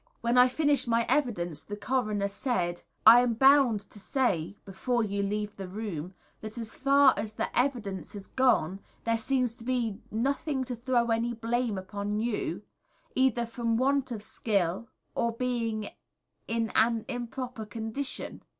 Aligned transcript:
When 0.21 0.35
I 0.35 0.47
finished 0.47 0.87
my 0.87 1.05
evidence 1.07 1.61
the 1.61 1.77
Coroner 1.77 2.27
said: 2.27 2.81
"I 3.05 3.19
am 3.19 3.35
bound 3.35 3.81
to 3.81 3.99
say, 3.99 4.55
before 4.65 5.03
you 5.03 5.21
leave 5.21 5.55
the 5.55 5.67
room, 5.67 6.15
that 6.39 6.57
as 6.57 6.73
far 6.73 7.13
as 7.17 7.35
the 7.35 7.55
evidence 7.55 8.13
has 8.13 8.25
gone 8.25 8.79
there 9.03 9.15
seems 9.15 9.55
to 9.57 9.63
be 9.63 10.01
nothing 10.09 10.63
to 10.63 10.75
throw 10.75 11.11
any 11.11 11.35
blame 11.35 11.77
upon 11.77 12.17
you, 12.19 12.63
either 13.13 13.45
from 13.45 13.77
want 13.77 14.11
of 14.11 14.23
skill 14.23 14.87
or 15.13 15.33
being 15.33 15.87
in 16.47 16.71
an 16.73 17.05
improper 17.07 17.63
condition." 17.67 18.41